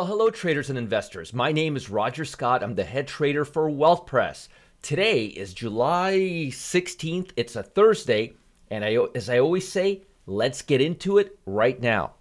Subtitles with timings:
[0.00, 1.34] Well, hello, traders and investors.
[1.34, 2.62] My name is Roger Scott.
[2.62, 4.48] I'm the head trader for Wealth Press.
[4.80, 6.14] Today is July
[6.48, 7.32] 16th.
[7.36, 8.32] It's a Thursday.
[8.70, 12.14] And I, as I always say, let's get into it right now.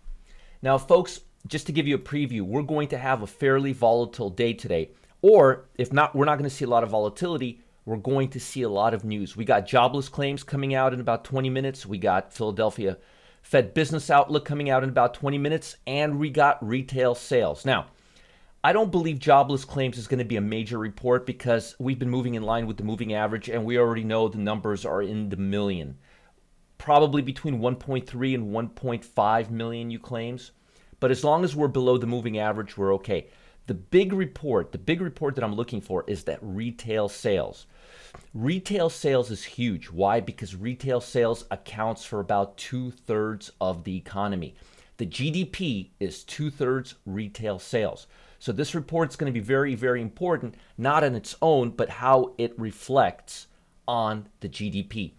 [0.61, 4.29] Now, folks, just to give you a preview, we're going to have a fairly volatile
[4.29, 4.89] day today.
[5.21, 7.61] Or if not, we're not going to see a lot of volatility.
[7.85, 9.37] We're going to see a lot of news.
[9.37, 11.85] We got jobless claims coming out in about 20 minutes.
[11.85, 12.97] We got Philadelphia
[13.41, 17.65] Fed Business Outlook coming out in about 20 minutes, and we got retail sales.
[17.65, 17.87] Now,
[18.63, 22.09] I don't believe jobless claims is going to be a major report because we've been
[22.09, 25.29] moving in line with the moving average, and we already know the numbers are in
[25.29, 25.97] the million.
[26.77, 30.51] Probably between 1.3 and 1.5 million new claims.
[30.99, 33.29] But as long as we're below the moving average, we're okay.
[33.67, 37.65] The big report, the big report that I'm looking for is that retail sales.
[38.33, 39.89] Retail sales is huge.
[39.89, 40.19] Why?
[40.19, 44.55] Because retail sales accounts for about two thirds of the economy.
[44.97, 48.07] The GDP is two thirds retail sales.
[48.39, 51.89] So this report is going to be very, very important, not on its own, but
[51.89, 53.47] how it reflects
[53.87, 55.13] on the GDP.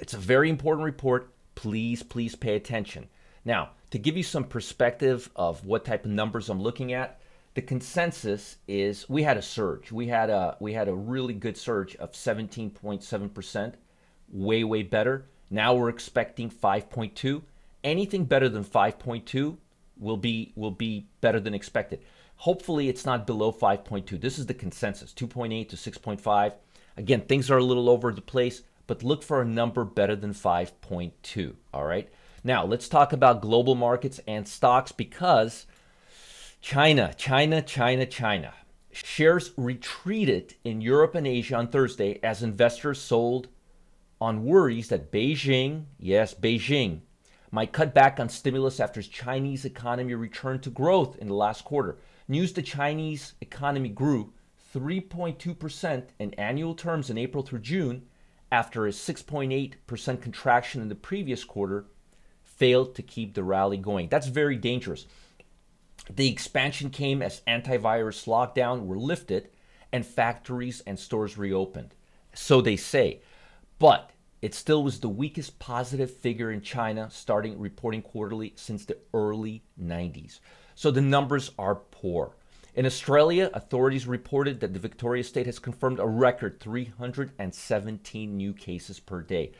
[0.00, 1.32] It's a very important report.
[1.54, 3.08] Please, please pay attention.
[3.44, 7.20] Now, to give you some perspective of what type of numbers I'm looking at,
[7.54, 9.92] the consensus is we had a surge.
[9.92, 13.74] We had a we had a really good surge of 17.7%,
[14.30, 15.26] way way better.
[15.50, 17.42] Now we're expecting 5.2.
[17.84, 19.56] Anything better than 5.2
[19.98, 22.00] will be will be better than expected.
[22.36, 24.20] Hopefully it's not below 5.2.
[24.20, 26.54] This is the consensus, 2.8 to 6.5.
[26.96, 30.34] Again, things are a little over the place, but look for a number better than
[30.34, 32.08] 5.2, all right?
[32.42, 35.66] Now, let's talk about global markets and stocks because
[36.62, 38.54] China, China, China, China.
[38.92, 43.48] Shares retreated in Europe and Asia on Thursday as investors sold
[44.20, 47.00] on worries that Beijing, yes, Beijing,
[47.50, 51.98] might cut back on stimulus after Chinese economy returned to growth in the last quarter.
[52.28, 54.32] News the Chinese economy grew
[54.72, 58.06] 3.2% in annual terms in April through June
[58.52, 61.86] after a 6.8% contraction in the previous quarter
[62.44, 64.08] failed to keep the rally going.
[64.08, 65.06] That's very dangerous.
[66.14, 69.48] The expansion came as antivirus lockdown were lifted
[69.92, 71.94] and factories and stores reopened.
[72.34, 73.20] So they say.
[73.78, 74.10] But
[74.42, 79.62] it still was the weakest positive figure in China starting reporting quarterly since the early
[79.80, 80.40] 90s.
[80.74, 82.36] So the numbers are poor.
[82.74, 89.00] In Australia, authorities reported that the Victoria state has confirmed a record 317 new cases
[89.00, 89.52] per day.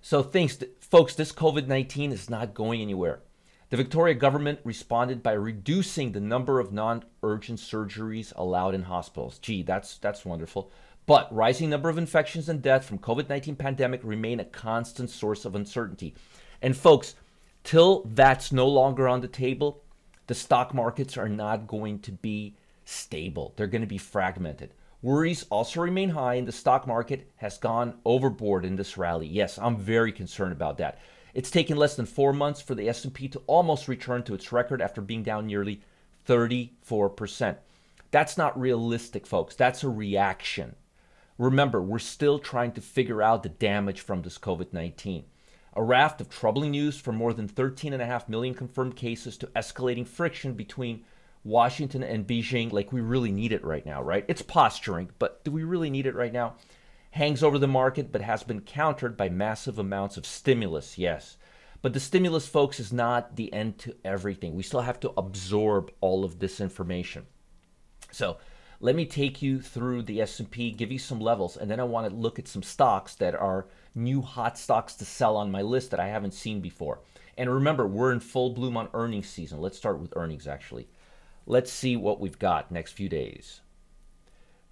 [0.00, 3.20] So thanks, folks, this COVID-19 is not going anywhere.
[3.70, 9.38] The Victoria government responded by reducing the number of non-urgent surgeries allowed in hospitals.
[9.38, 10.72] Gee, that's that's wonderful.
[11.06, 15.54] But rising number of infections and death from COVID-19 pandemic remain a constant source of
[15.54, 16.14] uncertainty.
[16.60, 17.14] And folks,
[17.62, 19.84] till that's no longer on the table,
[20.26, 23.54] the stock markets are not going to be stable.
[23.54, 24.74] They're going to be fragmented.
[25.00, 29.28] Worries also remain high and the stock market has gone overboard in this rally.
[29.28, 30.98] Yes, I'm very concerned about that.
[31.34, 34.82] It's taken less than 4 months for the S&P to almost return to its record
[34.82, 35.80] after being down nearly
[36.26, 37.56] 34%.
[38.10, 39.54] That's not realistic, folks.
[39.54, 40.74] That's a reaction.
[41.38, 45.24] Remember, we're still trying to figure out the damage from this COVID-19.
[45.74, 50.54] A raft of troubling news from more than 13.5 million confirmed cases to escalating friction
[50.54, 51.04] between
[51.44, 54.24] Washington and Beijing like we really need it right now, right?
[54.28, 56.56] It's posturing, but do we really need it right now?
[57.10, 61.36] Hangs over the market but has been countered by massive amounts of stimulus, yes.
[61.82, 64.54] But the stimulus, folks, is not the end to everything.
[64.54, 67.26] We still have to absorb all of this information.
[68.12, 68.36] So
[68.80, 72.08] let me take you through the S&P, give you some levels, and then I want
[72.08, 75.90] to look at some stocks that are new hot stocks to sell on my list
[75.90, 77.00] that I haven't seen before.
[77.36, 79.60] And remember, we're in full bloom on earnings season.
[79.60, 80.88] Let's start with earnings, actually.
[81.46, 83.62] Let's see what we've got next few days.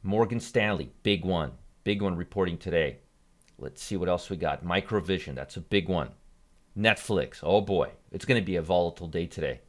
[0.02, 1.52] Morgan Stanley, big one.
[1.84, 2.98] Big one reporting today.
[3.58, 4.64] Let's see what else we got.
[4.64, 6.10] Microvision, that's a big one.
[6.76, 9.60] Netflix, oh boy, it's going to be a volatile day today.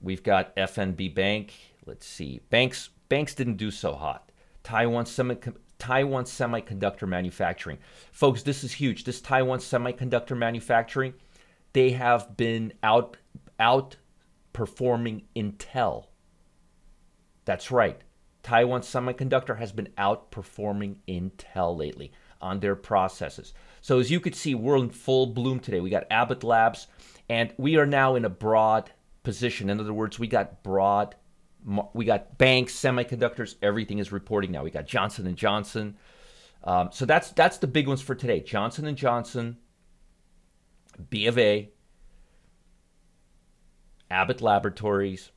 [0.00, 1.52] We've got FNB Bank.
[1.84, 2.40] Let's see.
[2.50, 4.30] Banks banks didn't do so hot.
[4.62, 5.36] Taiwan Semi
[5.78, 7.78] Taiwan Semiconductor Manufacturing.
[8.12, 9.04] Folks, this is huge.
[9.04, 11.14] This Taiwan Semiconductor Manufacturing,
[11.72, 13.16] they have been out
[13.58, 16.06] outperforming Intel
[17.44, 18.00] That's right.
[18.42, 23.52] Taiwan Semiconductor has been outperforming Intel lately on their processes.
[23.80, 25.80] So as you could see, we're in full bloom today.
[25.80, 26.86] We got Abbott Labs,
[27.28, 28.90] and we are now in a broad
[29.22, 29.68] position.
[29.68, 31.14] In other words, we got broad,
[31.92, 34.64] we got banks, semiconductors, everything is reporting now.
[34.64, 35.96] We got Johnson and Johnson.
[36.64, 38.40] Um, so that's that's the big ones for today.
[38.40, 39.58] Johnson and Johnson,
[41.08, 41.70] B of A,
[44.10, 45.30] Abbott Laboratories,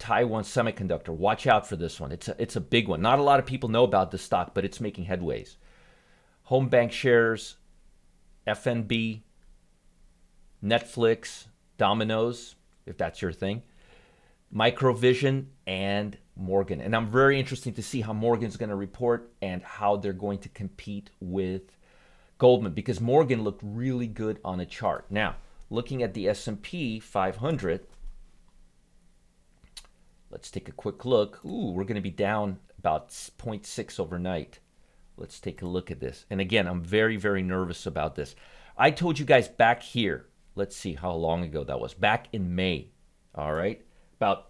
[0.00, 1.10] Taiwan Semiconductor.
[1.10, 2.10] Watch out for this one.
[2.10, 3.02] It's a, it's a big one.
[3.02, 5.56] Not a lot of people know about this stock, but it's making headways.
[6.44, 7.54] Home BancShares,
[8.46, 9.20] FNB,
[10.64, 12.56] Netflix, Domino's,
[12.86, 13.62] if that's your thing,
[14.52, 16.80] Microvision, and Morgan.
[16.80, 20.38] And I'm very interested to see how Morgan's going to report and how they're going
[20.40, 21.76] to compete with
[22.38, 25.04] Goldman because Morgan looked really good on a chart.
[25.10, 25.36] Now,
[25.68, 27.86] looking at the S&P 500,
[30.30, 31.44] let's take a quick look.
[31.44, 34.60] Ooh, we're going to be down about 0.6 overnight.
[35.16, 36.24] Let's take a look at this.
[36.30, 38.34] And again, I'm very, very nervous about this.
[38.76, 42.54] I told you guys back here, let's see how long ago that was, back in
[42.54, 42.88] May,
[43.34, 43.82] all right,
[44.16, 44.46] about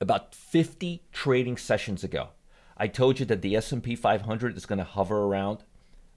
[0.00, 2.28] about 50 trading sessions ago.
[2.76, 5.64] I told you that the S&P 500 is going to hover around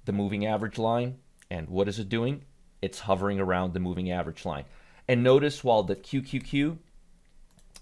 [0.05, 1.17] the moving average line.
[1.49, 2.43] And what is it doing?
[2.81, 4.65] It's hovering around the moving average line.
[5.07, 6.77] And notice while the QQQ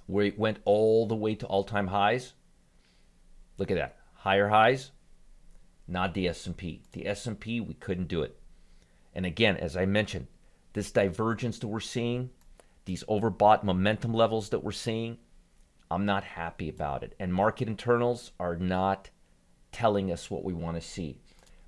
[0.08, 2.34] where it went all the way to all-time highs,
[3.58, 3.98] look at that.
[4.14, 4.92] Higher highs,
[5.88, 6.82] not the S&P.
[6.92, 8.40] The S&P, we couldn't do it.
[9.14, 10.28] And again, as I mentioned,
[10.74, 12.30] this divergence that we're seeing,
[12.86, 15.18] these overbought momentum levels that we're seeing,
[15.90, 17.16] I'm not happy about it.
[17.20, 19.10] And market internals are not
[19.72, 21.20] telling us what we want to see.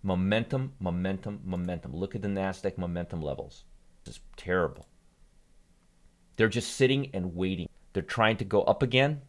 [0.04, 1.96] Momentum, momentum, momentum.
[1.96, 3.64] Look at the NASDAQ momentum levels.
[4.04, 4.88] This is terrible.
[6.36, 7.68] They're just sitting and waiting.
[7.98, 9.22] They're trying to go up again.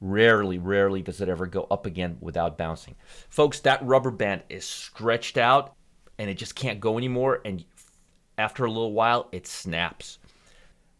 [0.00, 2.94] Rarely, rarely does it ever go up again without bouncing.
[3.28, 5.74] Folks, that rubber band is stretched out
[6.16, 7.40] and it just can't go anymore.
[7.44, 7.64] And
[8.38, 10.20] after a little while, it snaps.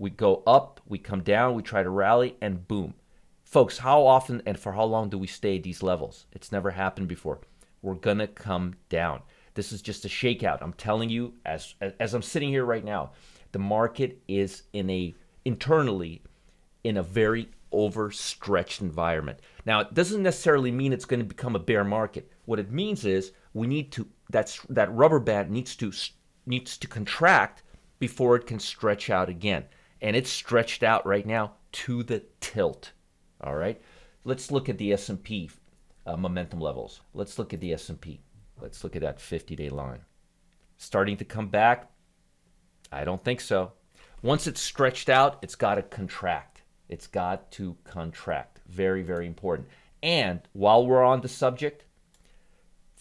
[0.01, 2.95] We go up, we come down, we try to rally, and boom.
[3.45, 6.27] Folks, how often and for how long do we stay at these levels?
[6.33, 7.39] It's never happened before.
[7.83, 9.23] We're going to come down.
[9.55, 10.59] This is just a shakeout.
[10.61, 13.13] I'm telling you, as, as I'm sitting here right now,
[13.53, 16.21] the market is in a internally
[16.85, 19.41] in a very overstretched environment.
[19.67, 22.31] Now, it doesn't necessarily mean it's going to become a bear market.
[22.45, 25.93] What it means is we need to that's that rubber band needs to
[26.47, 27.63] needs to contract
[27.99, 29.65] before it can stretch out again
[30.05, 32.93] and it's stretched out right now to the tilt.
[33.41, 33.81] All right,
[34.25, 35.51] let's look at the S&P
[36.07, 37.01] uh, momentum levels.
[37.15, 38.21] Let's look at the S&P.
[38.61, 40.01] Let's look at that 50-day line.
[40.77, 41.91] Starting to come back?
[42.93, 43.73] I don't think so.
[44.23, 46.54] Once it's stretched out, it's got to contract.
[46.89, 48.61] It's got to contract.
[48.69, 49.69] Very, very important.
[50.03, 51.85] And while we're on the subject,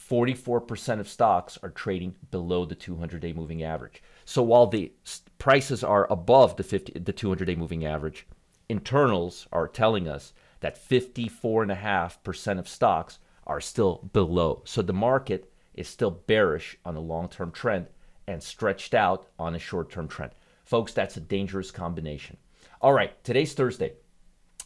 [0.10, 4.04] 44% of stocks are trading below the 200-day moving average.
[4.26, 4.92] So while the
[5.38, 8.28] prices are above the 50 the 200-day moving average,
[8.70, 14.62] internals are telling us that 54.5% of stocks are still below.
[14.66, 17.88] So the market is still bearish on a long-term trend
[18.28, 20.32] and stretched out on a short-term trend.
[20.64, 22.38] Folks, that's a dangerous combination.
[22.84, 23.94] All right, today's Thursday.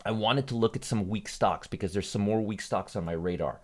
[0.03, 3.05] I wanted to look at some weak stocks because there's some more weak stocks on
[3.05, 3.61] my radar.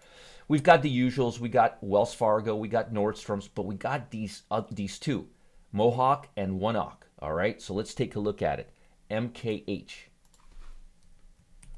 [0.47, 1.39] We've got the usuals.
[1.39, 5.27] We got Wells Fargo, we got Nordstrom's, but we got these uh, these two.
[5.71, 6.97] Mohawk and ONEOK.
[7.17, 8.71] All right, so let's take a look at it.
[9.09, 9.91] MKH.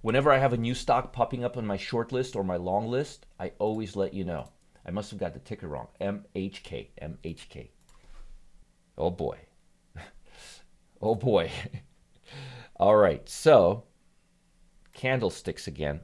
[0.01, 2.89] Whenever I have a new stock popping up on my short list or my long
[2.89, 4.49] list, I always let you know.
[4.85, 5.87] I must have got the ticker wrong.
[6.01, 6.89] MHK.
[7.01, 7.69] MHK.
[8.97, 9.37] Oh boy.
[11.01, 11.49] oh boy.
[12.77, 13.85] All right, so
[14.93, 16.01] candlesticks again.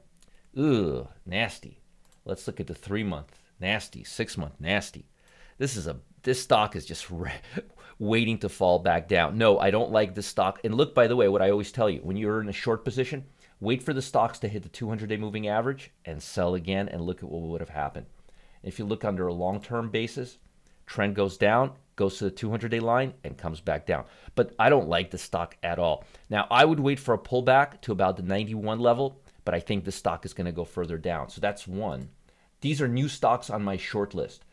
[0.56, 1.82] Ugh, nasty.
[2.24, 3.38] Let's look at the three month.
[3.60, 4.04] Nasty.
[4.04, 4.54] Six month.
[4.60, 5.06] Nasty.
[5.58, 7.32] This is a this stock is just re-
[7.98, 9.36] waiting to fall back down.
[9.36, 10.60] No, I don't like this stock.
[10.64, 12.84] And look, by the way, what I always tell you when you're in a short
[12.84, 13.24] position,
[13.60, 17.02] wait for the stocks to hit the 200 day moving average and sell again and
[17.02, 18.06] look at what would have happened.
[18.62, 20.38] If you look under a long term basis,
[20.86, 24.04] trend goes down, goes to the 200 day line, and comes back down.
[24.34, 26.04] But I don't like the stock at all.
[26.30, 29.84] Now, I would wait for a pullback to about the 91 level, but I think
[29.84, 31.28] the stock is going to go further down.
[31.28, 32.08] So that's one.
[32.60, 34.44] These are new stocks on my short list.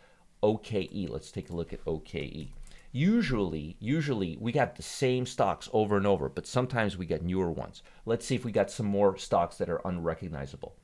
[0.42, 1.10] OKE.
[1.10, 2.50] Let's take a look at OKE.
[2.92, 7.52] Usually, usually we got the same stocks over and over, but sometimes we get newer
[7.52, 7.84] ones.
[8.06, 10.76] Let's see if we got some more stocks that are unrecognizable.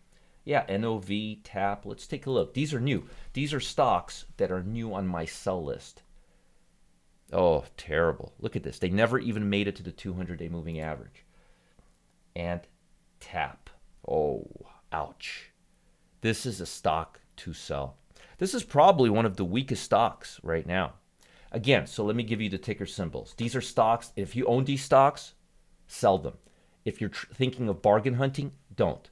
[0.44, 1.10] Yeah, NOV,
[1.44, 1.86] TAP.
[1.86, 2.54] Let's take a look.
[2.54, 3.08] These are new.
[3.34, 6.04] These are stocks that are new on my sell list.
[7.34, 8.34] Oh, terrible.
[8.40, 8.80] Look at this.
[8.80, 11.26] They never even made it to the 200 day moving average.
[12.36, 12.62] And
[13.20, 13.70] TAP.
[14.08, 14.48] Oh,
[14.92, 15.52] ouch.
[16.22, 17.98] This is a stock to sell.
[18.38, 20.94] This is probably one of the weakest stocks right now.
[21.52, 23.34] Again, so let me give you the ticker symbols.
[23.38, 24.12] These are stocks.
[24.16, 25.34] If you own these stocks,
[25.88, 26.34] sell them.
[26.84, 29.10] If you're tr- thinking of bargain hunting, don't.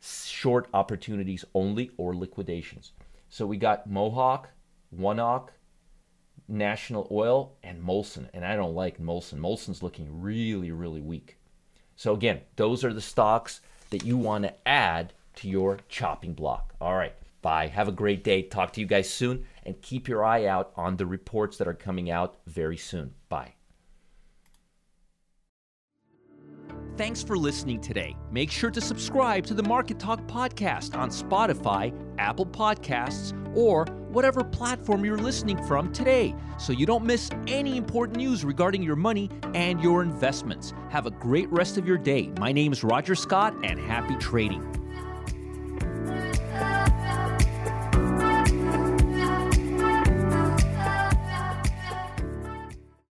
[0.00, 2.92] Short opportunities only or liquidations.
[3.28, 4.50] So we got Mohawk,
[4.90, 5.48] One ONEOK,
[6.48, 8.28] National Oil, and Molson.
[8.32, 9.38] And I don't like Molson.
[9.38, 11.36] Molson's looking really, really weak.
[11.96, 13.60] So again, those are the stocks
[13.90, 16.74] that you want to add to your chopping block.
[16.80, 17.14] All right.
[17.42, 17.68] Bye.
[17.68, 18.42] Have a great day.
[18.42, 19.44] Talk to you guys soon.
[19.64, 23.14] And keep your eye out on the reports that are coming out very soon.
[23.28, 23.54] Bye.
[26.96, 28.16] Thanks for listening today.
[28.30, 33.86] Make sure to subscribe to the Market Talk podcast on Spotify, Apple Podcasts, or
[34.16, 38.96] whatever platform you're listening from today so you don't miss any important news regarding your
[38.96, 40.72] money and your investments.
[40.88, 42.32] Have a great rest of your day.
[42.38, 44.85] My name is Roger Scott, and happy trading.